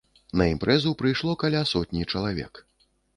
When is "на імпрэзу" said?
0.39-0.93